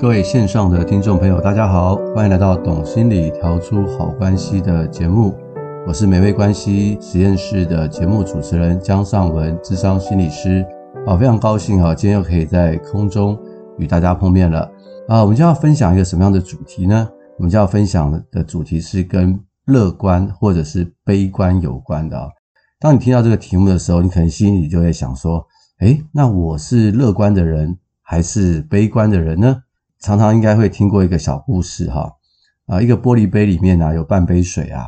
[0.00, 5.34] 各位线上的听众朋友，大家好，欢迎来到《懂心理调出好关系》的节目。
[5.88, 10.64] 我是美味关系实验室的节目主持人江尚文，智商心理师。
[11.04, 13.36] 啊，非常高兴啊，今天又可以在空中
[13.76, 14.70] 与大家碰面了。
[15.08, 17.10] 啊，我们就要分享一个什么样的主题呢？
[17.36, 22.28] 我们就要分享的主题是跟乐观或者是悲观有关的啊。
[22.78, 25.44] 当你听到这个题目的时候，你可能心里就会想说：
[25.80, 29.56] 诶，那我是乐观的人还是悲观的人呢？
[30.00, 32.12] 常常应该会听过一个小故事哈，
[32.66, 34.86] 啊，一个玻璃杯里面啊有半杯水啊，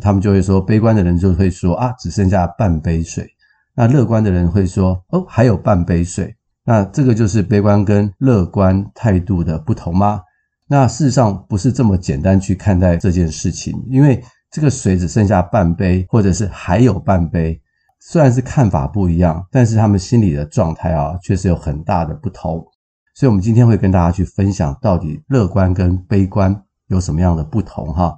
[0.00, 3.28] 他们就会说，悲观的人就会说啊，只剩下半杯水，
[3.74, 10.22] 那乐观的人会说哦，还有半杯水，那这个就是悲观跟乐观态度的不同吗？
[10.68, 17.60] 那事实上不是这么简单去看待这件事情，因为这个水只剩下半杯，或者是还有半杯，
[18.00, 22.66] 虽然是看法不一样，但是他们心里的状态啊，确实有很大的不同。
[23.18, 28.14] 所以，我们今天会跟大家去分享，到底乐观跟悲观有什么样的不同哈？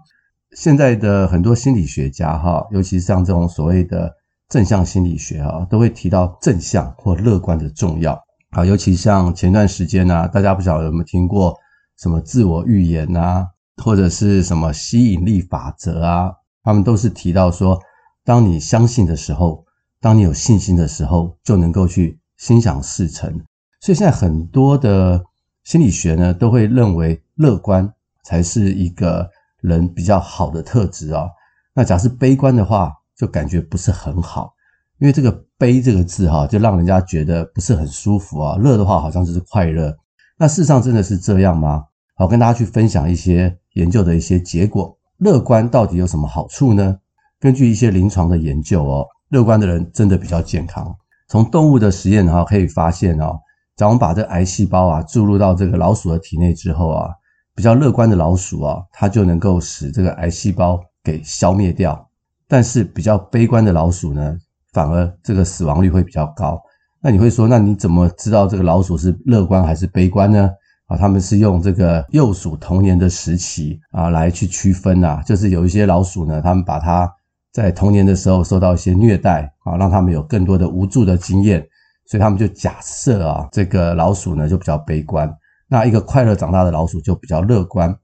[0.56, 4.12] 现在的很多心理学家哈，尤其是像这种所谓的
[4.48, 8.64] 正向心理学哈，都会提到正向或乐观的重要啊。
[8.64, 11.56] 尤其像前段时间呢，大家不晓得有没有听过
[12.00, 13.46] 什么自我预言啊，
[13.76, 16.32] 或者是什么吸引力法则啊？
[16.64, 17.80] 他们都是提到说，
[18.24, 19.64] 当你相信的时候，
[20.00, 23.40] 当你有信心的时候，就能够去心想事成。
[23.80, 25.22] 所以现在很多的
[25.64, 27.92] 心理学呢，都会认为乐观
[28.24, 29.28] 才是一个
[29.60, 31.28] 人比较好的特质哦。
[31.74, 34.52] 那假设悲观的话，就感觉不是很好，
[34.98, 38.56] 因为这个“悲”这个字哈，就让人家觉得不是很舒服啊。
[38.56, 39.96] 乐的话，好像就是快乐。
[40.36, 41.84] 那事实上真的是这样吗？
[42.16, 44.96] 好，跟大家去分享一些研究的一些结果。
[45.18, 46.98] 乐观到底有什么好处呢？
[47.38, 50.92] 根据一些临床的研究哦，乐观的人真的比较健康。
[51.28, 53.38] 从动物的实验哈，可以发现哦。
[53.78, 57.08] 当我们把这个癌细胞啊注入到这个老鼠的体内之后啊，
[57.54, 62.06] 比较乐观的老鼠啊，它就能够使这个癌细胞给消灭掉。
[62.48, 64.36] 但是比较悲观的老鼠呢，
[64.72, 66.60] 反而这个死亡率会比较高。
[67.00, 70.50] 那你会说，那你怎么知道这个老鼠是乐观还是悲观呢？
[70.86, 77.08] 啊，他们是用这个幼鼠童年的时期啊来去区分啊，就是有一些老鼠呢，他们把它
[77.52, 81.64] 在童年的时候受到一些虐待啊，让他们有更多的无助的经验。
[82.08, 85.30] 所以他们就假设啊，这个老鼠呢就比较悲观，
[85.68, 87.94] 那一个快乐长大的老鼠就比较乐观。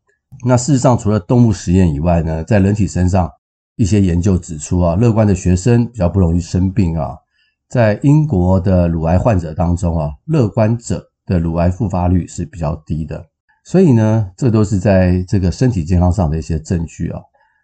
[0.45, 3.31] 那事实上，除了动物实验以外呢，在人体身上
[3.77, 7.17] 一些研究指出啊，乐观的学生比较不容易生病啊。
[7.69, 13.25] 在英国的乳癌患者当中啊，乐观者的乳癌复发率是比较低的。
[13.65, 17.21] 所以呢，这都是在这个身体健康上的一些证据啊。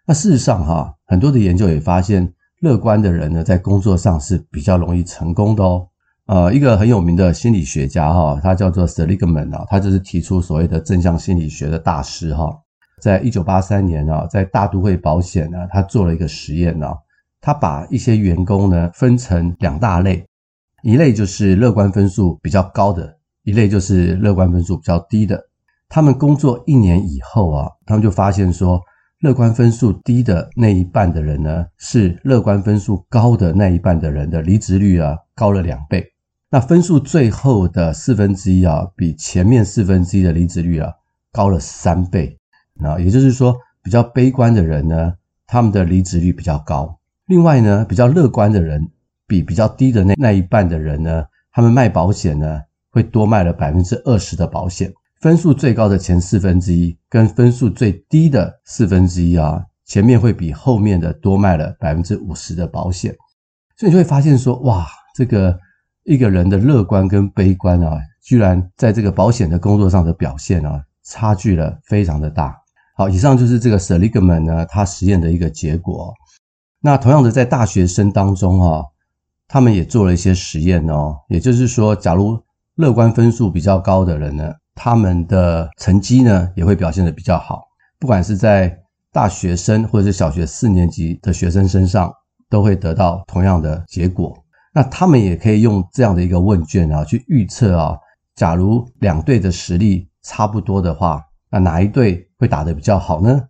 [0.07, 5.87] 那事实上哈，很多的研究也发现，乐观的人呢，在工作上是比较容易成功的哦。
[6.31, 12.57] 呃，一个很有名的心理学家哈，他叫做 Seligman 啊，他就是提出所谓的正向心理学的大师哈。
[13.01, 16.87] 在一九八三年啊，在大都会保险呢，他做了一个实验呢，
[17.41, 20.25] 他把一些员工呢分成两大类，
[20.83, 23.13] 一类就是乐观分数比较高的，
[23.43, 25.37] 一类就是乐观分数比较低的。
[25.89, 28.79] 他们工作一年以后啊，他们就发现说，
[29.19, 36.07] 乐观分数低的那一半的人呢，是乐观分数高的那一半的人的离职率啊高了两倍。
[36.53, 40.91] 那分数最后的四分之一啊，比前面四分之一的离职率啊
[41.31, 42.37] 高了三倍。
[42.73, 45.13] 那也就是说，比较悲观的人呢，
[45.47, 46.99] 他们的离职率比较高。
[47.27, 48.85] 另外呢，比较乐观的人，
[49.25, 51.23] 比比较低的那那一半的人呢，
[51.53, 52.59] 他们卖保险呢，
[52.89, 54.91] 会多卖了百分之二十的保险。
[55.21, 63.15] 分数最高的前四分之一，跟分数最低的四分之一啊，前面会比后面的多卖了百分之五十的保险。
[63.77, 64.85] 所以你就会发现说，哇，
[65.15, 65.57] 这个。
[66.03, 72.57] 一个人的乐观跟悲观啊，居然在这个保险的工作上的表现啊，差距了非常的大。
[72.95, 76.13] 好，以上就是这个 Seligman 呢，他实验的一个结果。
[76.81, 78.83] 那同样的，在大学生当中哈，
[79.47, 81.15] 他们也做了一些实验哦。
[81.29, 82.41] 也就是说，假如
[82.75, 87.61] 乐观分数比较高的人呢，他们的成绩呢也会表现得比较好。
[87.99, 88.75] 不管是在
[89.11, 92.11] 大学生或者是小学四年级的学生身上，
[92.49, 94.40] 都会得到同样的结果。
[94.73, 97.97] 那他们也可以用这样的一个问卷啊，去预测啊，
[98.35, 103.41] 假如两队的实力差不多的话，那哪一队会打得比较好呢？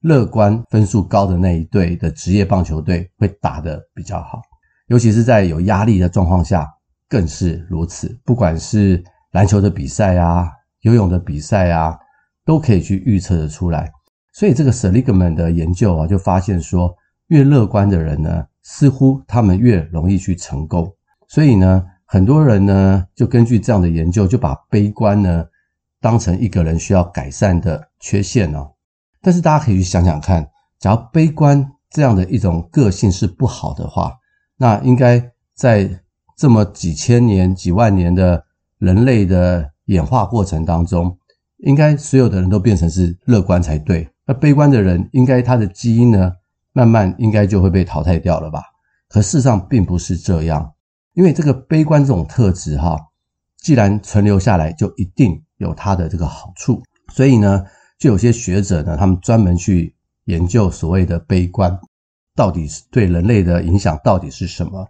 [0.00, 4.40] 乐观分数高的那一队的职业棒球队会打得比较好，
[4.88, 6.68] 尤其是在有压力的状况下
[7.08, 8.16] 更是如此。
[8.24, 9.02] 不管是
[9.32, 10.48] 篮球的比赛啊、
[10.82, 11.98] 游泳的比赛啊，
[12.44, 13.90] 都可以去预测得出来。
[14.34, 16.94] 所以这个 Seligman 的研究啊，就发现说，
[17.28, 20.92] 越乐观的人呢，似乎他们越容易去成功，
[21.28, 25.46] 所以呢，很多人呢就根据这样的研究，就把悲观呢
[26.00, 28.72] 当成一个人需要改善的缺陷哦。
[29.22, 30.44] 但是大家可以去想想看，
[30.80, 34.12] 假如悲观这样的一种个性是不好的话，
[34.56, 35.88] 那应该在
[36.36, 38.44] 这么几千年、几万年的
[38.78, 41.16] 人类的演化过程当中，
[41.58, 44.08] 应该所有的人都变成是乐观才对。
[44.26, 46.32] 那悲观的人，应该他的基因呢，
[46.76, 48.62] 慢慢应该就会被淘汰掉了吧？
[49.08, 50.74] 可事实上并不是这样，
[51.14, 52.98] 因为这个悲观这种特质哈，
[53.56, 56.82] 既然存留下来，就一定有它的这个好处。
[57.14, 57.64] 所以呢，
[57.98, 59.96] 就有些学者呢，他们专门去
[60.26, 61.80] 研究所谓的悲观，
[62.34, 64.86] 到底是对人类的影响到底是什么？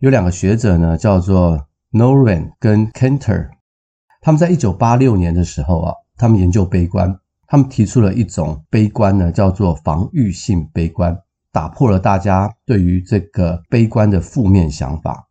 [0.00, 3.50] 有两个学者呢，叫做 Noren 跟 Cantor，
[4.22, 11.16] 他们在一九八六年的时候啊，他们研究悲观，他们提出了一种悲观呢，叫做防御性悲观，
[11.52, 15.28] 打破了大家对于这个悲观的负面想法。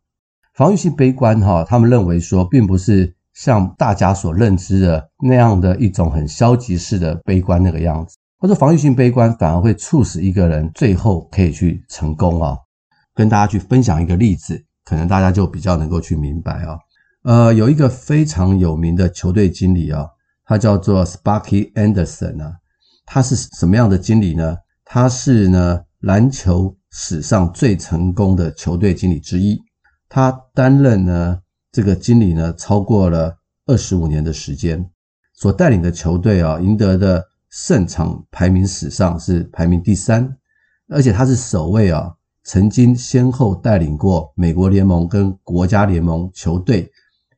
[0.54, 3.14] 防御性悲观哈，他们认为说，并不是。
[3.34, 12.56] 像大家所认知的那样的一种很消极式的悲观那个样子，或者防御性悲观反而会促使一个人最后可以去成功啊。
[13.14, 16.76] 跟大家去分享一个例子，可能大家就比较能够去明白啊。
[17.22, 20.04] 呃，有一个非常有名的球队经理啊，
[20.44, 22.54] 他叫做 Sparky Anderson 啊。
[23.06, 24.56] 他是什么样的经理呢？
[24.84, 29.58] 他是呢篮球史上最成功的球队经理之一。
[30.08, 31.40] 他担任呢。
[31.70, 33.36] 这个经理呢，超过了
[33.66, 34.90] 二十五年的时间，
[35.34, 40.34] 所带领的球队啊，赢得的胜场排名史上是排名第三，
[40.88, 46.90] 而且他是首位啊，曾经先后带领过美国联盟跟国家联盟球队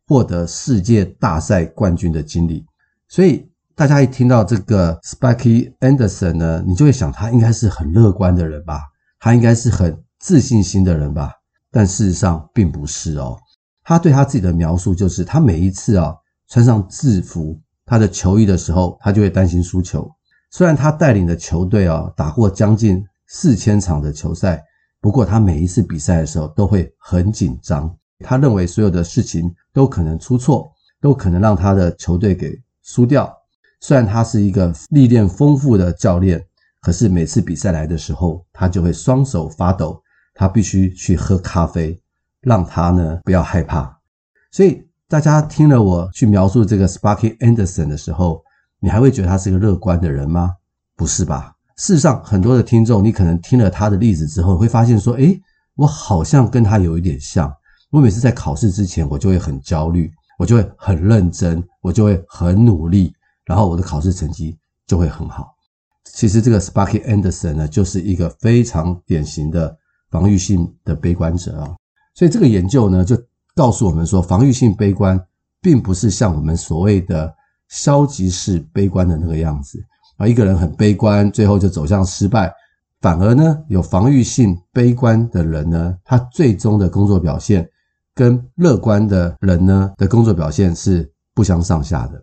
[0.07, 2.65] 获得世界大赛冠军的经理。
[3.09, 3.50] 所以
[3.81, 8.83] 大家一听到这个 Sparky Anderson 呢，你就会想他应该是很乐观的人吧，
[9.19, 11.33] 他应该是很自信心的人吧，
[11.71, 13.39] 但事实上并不是哦。
[13.83, 16.15] 他对他自己的描述就是，他每一次啊
[16.47, 20.07] 穿上制服，他的球衣的时候，他就会担心输球。
[20.51, 24.63] 虽然他带领的球队啊打过将近四千场的球赛，
[25.01, 27.91] 不过他每一次比赛的时候都会很紧张。
[28.19, 32.53] 他认为所有的事情都可能出错，都可能让他的球队给
[32.83, 33.35] 输掉。
[33.81, 36.41] 虽然他是一个历练丰富的教练，
[36.81, 40.01] 可是每次比赛来的时候，他就会双手发抖，
[40.35, 42.01] 他必须去喝咖啡。
[42.43, 43.99] 让他呢不要害怕，
[44.51, 48.43] 所以大家听了我去描述这个 Sparky Anderson 的时候，
[48.81, 50.53] 你还会觉得他是个乐观的人吗？
[50.97, 51.55] 不是吧？
[51.77, 55.39] 事实上，很多的听众，你可能听了他的例子之后，会发现说，诶，
[55.75, 57.53] 我好像跟他有一点像。
[57.91, 63.13] 我每次在考试之前，我就会很焦虑，我就会很认真，我就会很努力，
[63.51, 64.57] 然后我的考试成绩
[64.87, 65.57] 就会很好。
[66.05, 69.77] 其实这个 Sparky Anderson 呢，就是一个非常典型的
[70.09, 71.75] 防御性的悲观者啊。
[72.15, 73.21] 所以这个研究呢，就
[73.57, 75.21] 告诉我们说，防御性悲观
[75.61, 77.35] 并不是像我们所谓的
[77.67, 79.85] 消极式悲观的那个样子
[80.17, 80.29] 啊。
[80.29, 82.55] 一个人很悲观，最后就走向失败。
[83.01, 87.69] 反而呢，有防御性悲观的人呢，他最终的工作表现
[88.15, 92.23] 跟乐观的人呢的工作表现是不相上下的。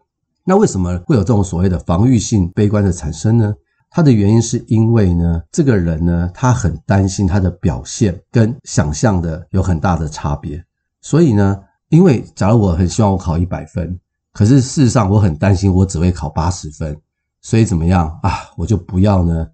[0.49, 3.53] 那为什么会有这种所谓的防御性悲观的产生呢？
[3.89, 10.63] 它的原因是因为呢，这个人呢，他很担心他的表现跟想象的有很大的差别，
[11.01, 13.99] 所以呢，因为假如我很希望我考一百分，
[14.31, 16.97] 可是事实上我很担心我只会考八十分，
[17.41, 18.31] 所以怎么样啊？
[18.55, 19.45] 我就不要呢，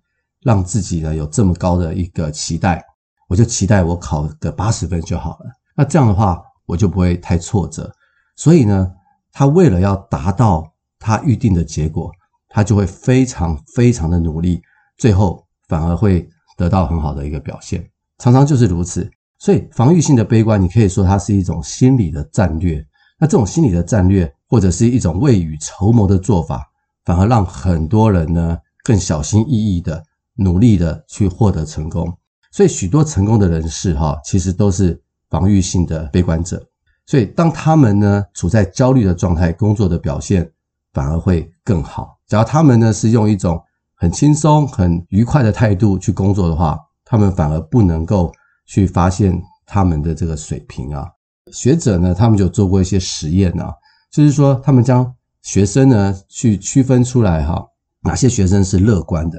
[0.44, 2.84] 让自己呢有这么高的一个期待，
[3.28, 5.46] 我就期待我考个八十分就好了。
[5.76, 7.92] 那这样的话，我就不会太挫折。
[8.36, 8.92] 所以呢，
[9.32, 10.73] 他为了要达到
[11.04, 12.10] 他预定的结果。
[12.56, 14.62] 他就会非常非常的努力，
[15.00, 17.84] 最后反而会得到很好的一个表现，
[18.20, 19.10] 常常就是如此。
[19.40, 22.86] 所以防御性的悲观，你可以说它是一种心理的战略。
[23.20, 26.62] 那这种心理的战略，或者是一种未雨绸缪的做法，
[27.06, 30.04] 反而让很多人呢更小心翼翼的
[30.36, 32.16] 努力的去获得成功。
[32.52, 36.64] 所以许多成功的人士哈，其实都是防御性的悲观者。
[37.08, 40.48] 所以当他们呢处在焦虑的状态，工作的表现
[40.94, 42.18] 反而会更好。
[42.28, 43.62] 只要他们呢是用一种
[43.96, 48.32] 很轻松、很愉快的态度去工作的话，他们反而不能够
[48.66, 51.08] 去发现他们的这个水平啊。
[51.52, 53.74] 学者呢，他们就做过一些实验啊，
[54.12, 57.64] 就是说他们将学生呢去区分出来哈，
[58.02, 59.38] 哪些学生是乐观的，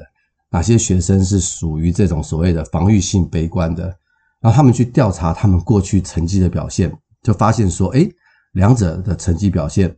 [0.51, 3.83] 哪些学生是属于这种所谓的防御性悲观的，
[4.39, 8.09] 然后他们去调查他们过去成绩的表现，就发现说，诶，
[8.53, 9.93] 两者的成绩表现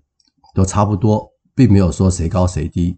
[0.55, 1.29] 都差不多。
[1.57, 2.95] 并没有说谁高谁低，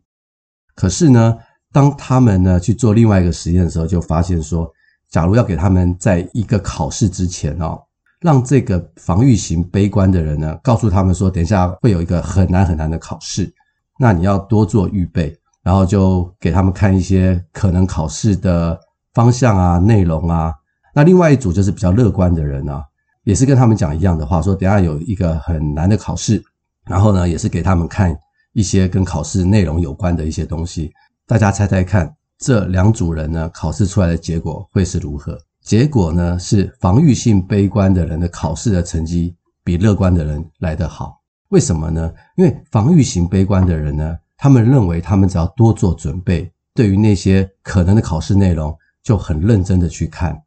[0.75, 1.37] 可是呢，
[1.71, 4.69] 当他们呢去做另外一个实验的时候，就发现说，
[5.09, 7.81] 假如要给他们在一个考试之前哦，
[8.19, 13.49] 让这个防御型悲观的人呢，告诉他们说，等一下会有一个很难很难的考试，
[13.97, 18.77] 那你要多做预备，然后就给他们看一些可能考试的
[19.13, 20.53] 方向啊、内容啊。
[20.93, 22.83] 那另外一组就是比较乐观的人啊，
[23.23, 26.43] 也是跟他们讲一样的话，说等下有一个很难的考试，
[26.83, 28.13] 然后呢，也是给他们看
[28.59, 30.91] 一些跟考试内容有关的一些东西。
[31.25, 35.39] 大家猜猜看，这两组人呢，考试出来的结果会是如何？
[35.63, 41.21] 结果呢，是防御性悲观的人的考试的成绩比乐观的人来得好。
[41.51, 42.11] 为什么呢？
[42.35, 50.37] 因为防御型悲观的人呢，他们认为他们只要多做准备，对于那些可能的考试内容就很认真的去看。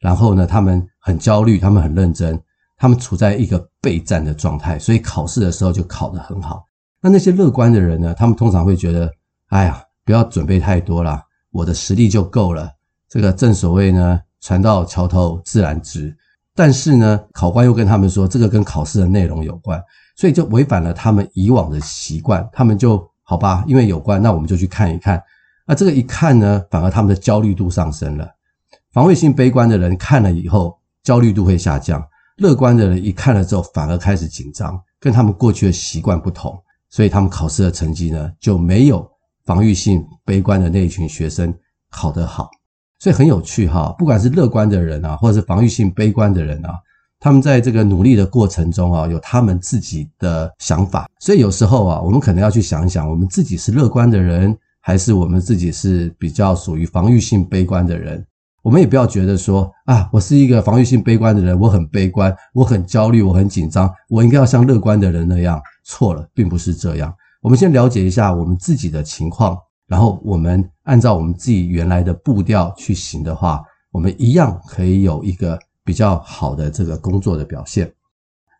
[0.00, 2.36] 然后呢，他们很焦虑，他们很认真，
[2.76, 6.64] 他们处在一个备战的状态，所以考试的时候就考得很好。
[7.02, 9.10] 那那些乐观的人呢，他们通常会觉得，
[9.48, 12.70] 哎呀，不要准备太多啦，我的实力就够了。
[13.08, 16.16] 这个正所谓呢，船到桥头自然直。
[16.54, 19.82] 但是呢，考官又跟他们说，这个跟考试的内容有关，
[20.14, 22.46] 所以就违反了他们以往的习惯。
[22.52, 25.22] 他们就好吧，因为有关，那我们就去看一看。
[25.66, 28.28] 那这个一看呢，反而他们的焦虑度上升了。
[28.92, 32.00] 防卫性悲观的人看了以后，焦虑度会下降；
[32.36, 39.08] 乐观的人一看了之后，反而开始紧张，跟他们过去的习惯不同，所以他们考试的成绩呢，就没有
[39.44, 41.54] 防御性悲观的那一群学生
[41.90, 42.50] 考得好。
[42.98, 46.74] 所以很有趣哈，不管是乐观的人啊，或者是防御性悲观的人啊，
[47.18, 51.08] 他们在这个努力的过程中啊，有他们自己的想法。
[51.18, 58.22] 所以有时候啊，我们可能要去想一想，我们自己是乐观的人，还是我们自己是比较属于防御性悲观的人。
[58.62, 65.58] 我们也不要觉得说啊，我是一个防御性悲观的人，我很悲观，我很焦虑，我很紧张，我应该要像乐观的人那样。
[65.82, 67.14] 错了，并不是这样。
[67.40, 77.92] 我们先了解一下我们自己的情况，然后我们按照我们自己原来的步调去行的话，我们一样可以有一个比较好的这个工作的表现。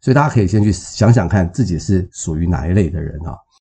[0.00, 3.36] 所以大家可以先去想想看自己是属于哪一类的人啊。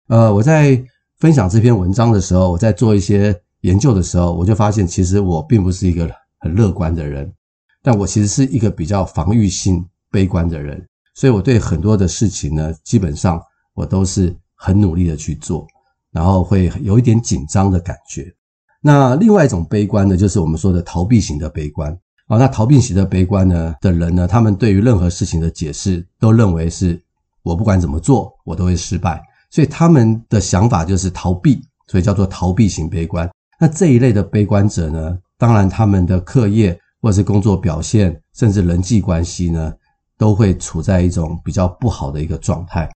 [0.08, 0.82] 呃，我在
[1.18, 3.38] 分享这篇文章的时候，我在做一些。
[3.62, 7.32] 研究的时候，我就发现，其实我并不是一个很乐观的人，
[7.80, 13.40] 但我其实是一个比较防御性悲观的人，所以我对很多的事情呢，基本上
[13.74, 15.66] 我都是很努力的去做，
[16.10, 18.32] 然后会有一点紧张的感觉。
[18.80, 21.92] 那另外一种悲观呢，就是我们说的逃避型的悲观
[22.26, 22.36] 啊。
[22.36, 27.00] 那逃避型的悲观呢的人呢，他们对于任何事情的解释都认为是
[27.42, 33.30] 我不管怎么做，我都会失败，所以他们的想法就是逃避，所以叫做逃避型悲观。
[33.60, 39.72] 那这一类的悲观者呢，当然他们的课业或者是工作表现，甚至人际关系呢，
[40.22, 42.88] 都会处在一种比较不好的一个状态。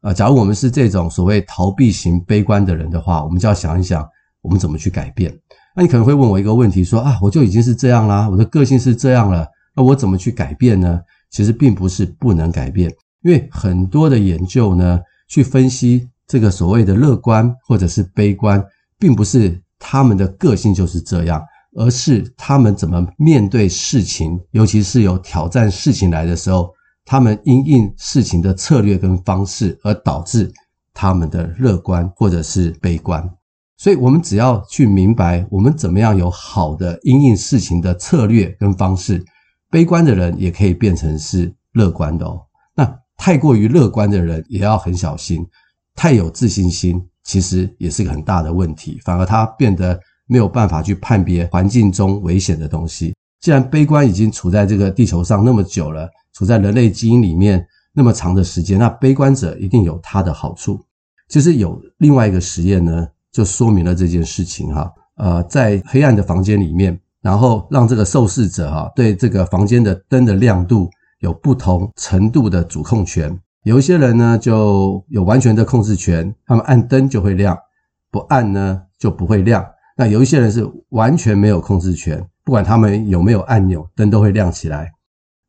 [0.00, 4.04] 啊，假如我们是这种所谓逃避型悲观的人的话，我们就要想一想，
[4.40, 5.32] 我们怎么去改变。
[5.76, 9.46] 那你可能会问我一个问题，说啊，我就已经是这样啦，我的个性是这样了，
[9.76, 11.00] 那我怎么去改变呢？
[11.30, 14.98] 其实并不是不能改变，因为很多的研究呢，
[15.28, 18.60] 去分析这个所谓的乐观或者是悲观，
[18.98, 19.62] 并不是。
[19.84, 21.42] 他们的个性就是这样，
[21.76, 26.70] 而是他们怎么面对事情，尤其是有挑战事情来的时候，
[27.04, 30.52] 他们因应事情的策略跟方式，而导致
[30.92, 33.28] 他们的乐观或者是悲观。
[33.76, 39.24] 所以，我们只要去明白，我们怎么样有好的因应事情的策略跟方式，
[39.70, 42.40] 悲观的人也可以变成是乐观的哦。
[42.76, 45.46] 那太过于乐观的人也要很小心，
[45.94, 47.02] 太有自信心。
[47.24, 49.96] 其实也是个很大的问题，反而他变得
[50.32, 53.14] 没有办法去判别环境中危险的东西。
[53.42, 57.62] 既然悲观已经处在这个地球上那么久了，处在人类基因里面
[57.92, 60.80] 那么长的时间，那悲观者一定有他的好处。
[61.28, 64.90] 其实有另外一个实验呢，就说明了这件事情哈。
[65.16, 70.88] 呃，在黑暗的房间里面，然后让这个受试者哈对这个房间的灯的亮度
[71.20, 73.38] 有不同程度的主控权。
[73.64, 77.56] 有一些人呢，就有完全的控制权，他们按灯就会亮，
[78.10, 79.64] 不按呢就不会亮。
[80.02, 84.90] 那有一些人是完全没有控制权，不管他们有没有按钮，灯都会亮起来。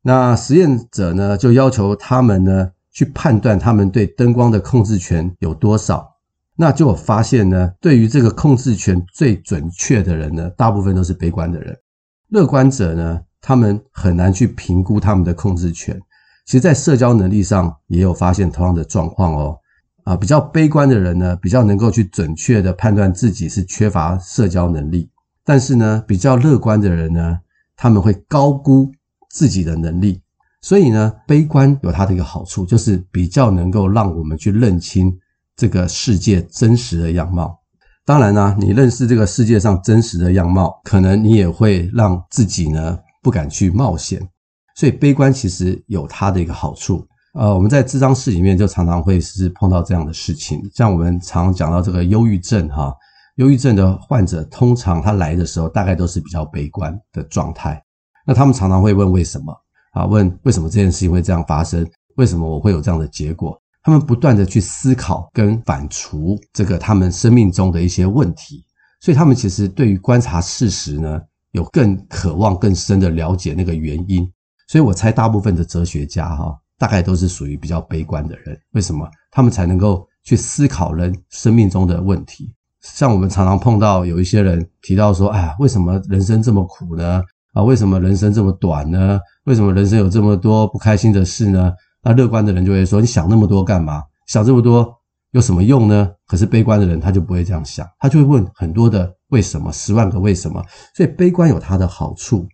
[0.00, 6.08] 那实验者呢，就要求他们呢去判断他们对灯光的控制权有多少。
[6.54, 11.76] 那就有发现呢，对于这个控制权最准确的人呢，大部分都是悲观的人。
[12.28, 16.00] 乐观者呢，他们很难去评估他们的控制权。
[16.46, 19.58] 其实，在社交能力上也有发现同样的状况哦。
[20.04, 25.08] 啊，比较悲观的人呢，比较能够去准确的判断自己是缺乏社交能力；
[25.44, 27.38] 但是呢，比较乐观的人呢，
[27.74, 28.92] 他们会高估
[29.30, 30.20] 自己的能力。
[30.60, 35.14] 所以呢，悲观有它的一个好处，就是比较能够让我们去认清
[35.56, 37.58] 这个世界真实的样貌。
[38.06, 44.20] 当然呢，你认识这个世界上真实的样貌，可能你也会让自己呢不敢去冒险。
[44.76, 52.94] 所以悲观其实有它的一个好处，呃，我们在咨商室里面就常常会是碰到这样的事情，像我们常讲到这个忧郁症哈，
[53.36, 57.82] 忧郁症的患者通常他来的时候大概都是比较悲观的状态，
[58.24, 59.52] 那他们常常会问为什么
[59.94, 60.06] 啊？
[60.06, 61.84] 问为什么这件事情会这样发生？
[62.14, 63.60] 为什么我会有这样的结果？
[63.82, 68.64] 他们不断的去思考跟反刍这个他们生命中的一些问题，
[69.00, 74.24] 所以他们其实对于观察事实呢，有更渴望更深的了解那个原因。
[74.68, 76.56] 所以我猜大部分的哲学家哈。
[76.84, 79.08] 大概都是属于比较悲观的人，为什么？
[79.30, 82.52] 他们才能够去思考人生命中的问题。
[82.82, 87.22] 像我们常常碰到有一些人提到说：“哎呀，为什么人生这么苦呢？
[87.54, 89.18] 啊，为什么人生这么短呢？
[89.44, 91.72] 为什么人生有这么多不开心的事呢？”
[92.04, 94.02] 那乐观的人就会说：“你想那么多干嘛？
[94.26, 94.94] 想这么多
[95.30, 100.62] 有什么用呢？”可是悲观的人他就不会这样想，他就会问很多的为什么，十万个为什么。
[100.94, 102.46] 所以悲观有它的好处。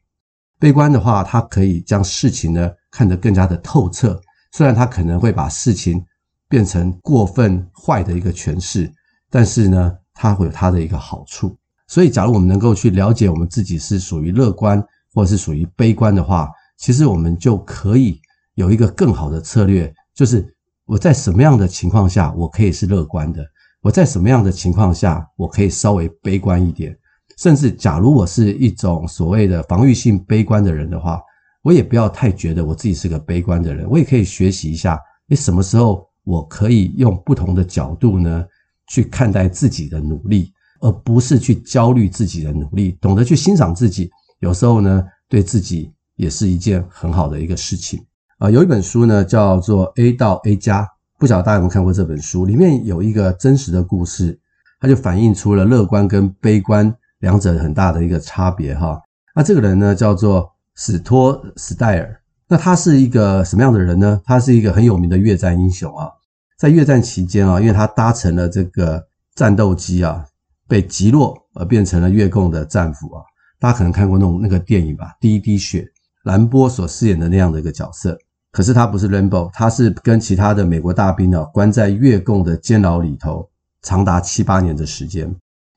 [0.60, 4.20] 悲观的话，它可以将事情呢看得更加的透彻。
[4.52, 6.04] 虽然他可能会把事情
[6.48, 8.92] 变成过分坏的一个诠释，
[9.30, 11.56] 但是呢，他会有他的一个好处。
[11.86, 14.80] 所以，假如我们能够去了解我们自己是属于乐观
[15.12, 18.20] 或是属于悲观的话，其实我们就可以
[18.54, 20.54] 有一个更好的策略，就是
[20.86, 23.44] 我在什么样的情况下我可以是乐观的，
[23.82, 26.96] 我在什么样的情况下我可以稍微悲观一点。
[27.38, 31.20] 甚至，假如我是一种所谓的防御性悲观的人的话，
[31.62, 34.98] 我也不要太觉得我自己是个悲观的人，我也可以学习一下，
[35.28, 38.44] 诶，什么时候我可以用不同的角度呢，
[38.88, 48.04] 去看待自己的努力，而不是去焦虑自己的努力，懂得去欣赏自己，有时候呢，对自己也是一件很好的一个事情
[48.38, 48.50] 啊。
[48.50, 50.82] 有一本书呢，叫做《A 到 A 加》，
[51.18, 52.46] 不晓得大家有没有看过这本书？
[52.46, 54.38] 里面有一个真实的故事，
[54.80, 56.94] 它就反映出了乐观跟悲观。
[57.20, 58.98] 两者很大的一个差别哈，
[59.36, 60.50] 那这个人呢叫做
[60.82, 64.18] 史托史戴尔，那他是一个什么样的人呢？
[64.24, 66.08] 他是一个很有名的越战英雄啊，
[66.58, 70.24] 在越战期间啊，因为他搭乘了这个战斗机啊，
[70.66, 73.22] 被击落而变成了越共的战俘啊。
[73.58, 75.82] 大家可能看过那种那个电影吧，《第一滴血》，
[76.24, 78.16] 兰波所饰演的那样的一个角色。
[78.50, 83.46] 可是他不是 Rambo，他是跟其他的美国大兵啊，关在越共的监牢里头，
[83.82, 85.30] 长达七八年的时间。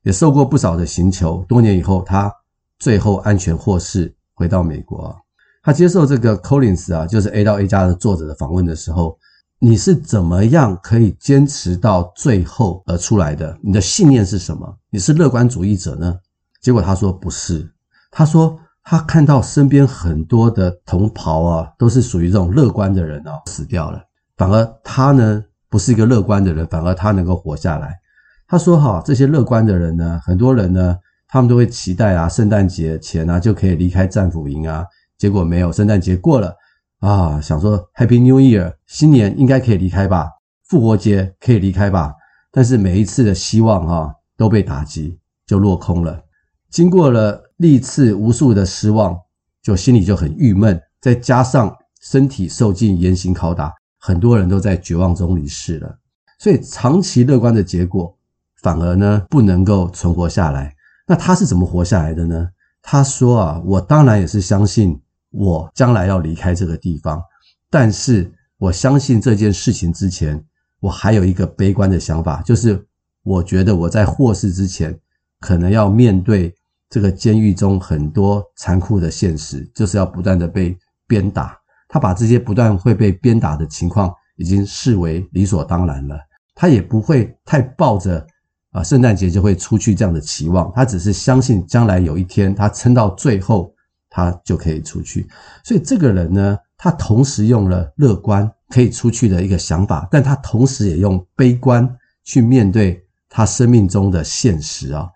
[0.03, 2.33] 也受过不少的刑求，多年以后，他
[2.79, 5.15] 最后安全获释，回到美国。
[5.61, 9.17] 他接受这个 Collins 啊，就是 A 到 A 加的作者的访问的时候，
[9.59, 13.57] 你是怎么样可以坚持到最后而出来的？
[13.61, 14.77] 你的信念是什么？
[14.89, 16.17] 你是乐观主义者呢？
[16.61, 17.71] 结果他说不是，
[18.11, 24.01] 他说他看到身边很多的同袍啊，都是属于这种乐观的人啊，死掉了，
[24.35, 27.99] 反而他呢，不是一个乐观的人，反而他能够活下来。
[28.45, 30.97] 他说：“哈，这些乐观的人呢，很多人呢，
[31.33, 34.85] 他们都会期待啊，圣诞节前啊就可以离开战俘营啊。
[35.17, 36.55] 结果没有，圣诞节过了
[36.99, 40.29] 啊，想说 Happy New Year，新年应该可以离开吧，
[40.69, 42.13] 复活节可以离开吧。
[42.51, 45.17] 但是每一次的希望哈都被打击，
[45.47, 46.21] 就落空了。
[46.69, 49.17] 经过了历次无数的失望，
[49.63, 55.97] 就心里就很郁闷，再加上身体受尽严刑拷打，很多人都在绝望中离世了。
[56.37, 58.15] 所以长期乐观的结果。”
[58.61, 60.73] 反而呢，不能够存活下来。
[61.05, 62.49] 那他是怎么活下来的呢？
[62.81, 67.21] 他说啊，我当然也是相信我将来要离开这个地方，
[67.69, 70.43] 但是我相信这件事情之前，
[70.79, 72.85] 我还有一个悲观的想法，就是
[73.23, 74.97] 我觉得我在获释之前，
[75.39, 76.53] 可能要面对
[76.89, 81.57] 这个监狱中很多残酷的现实，就是要不断的被鞭打。
[81.89, 86.17] 他把这些不断会被鞭打的情况已经视为理所当然了，
[86.55, 88.25] 他也不会太抱着。
[88.73, 93.71] 啊，圣诞节就会出去这样的期望，他只是相信将来有一天他撑到最后，
[94.09, 95.27] 他就可以出去。
[95.63, 101.87] 所以这个人呢，他同时用了乐观可以出去的一个想法，但他同时也用悲观
[102.23, 105.07] 去面对他生命中的现实啊。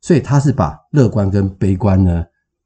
[0.00, 2.24] 所以他是把乐观跟悲观呢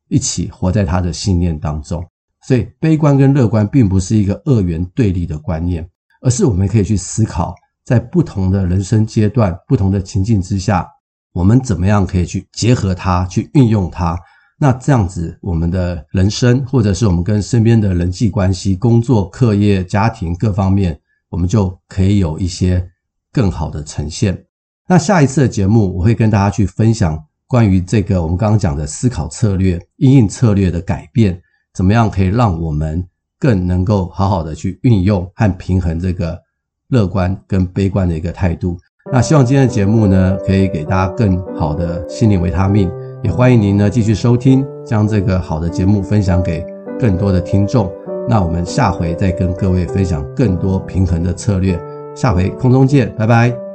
[0.09, 2.07] 一起活在他的信念当中。
[2.47, 5.85] 所以悲观跟乐观并不是一个二元对立的观念，
[6.21, 7.53] 而是我们可以去思考。
[7.87, 10.85] 在不同的人生阶段、不同的情境之下，
[11.33, 14.19] 我们怎么样可以去结合它、去运用它？
[14.59, 22.85] 那这样子，我们的人生，或者是我们跟身边的人际关系、工作、课业、家庭各方面，我们就可以有一些
[23.33, 24.47] 更好的呈现。
[24.89, 31.41] 那下一次的节目，我会跟大家去分享关于这个我们刚刚讲的思考策略、因应策略的改变，
[31.73, 33.07] 怎么样可以让我们
[33.39, 36.46] 更能够好好的去运用和平衡这个。
[36.89, 38.77] 乐观跟悲观的一个态度。
[39.13, 42.91] 那希望今天的节目呢，可以给大家更好的心灵维他命。
[43.23, 46.65] 也欢迎您呢继续收听，将这个好的节目分享给
[46.99, 47.91] 更多的听众。
[48.29, 51.79] 那我们下回再跟各位分享更多平衡的策略。
[52.15, 53.66] 下回空中见，拜拜。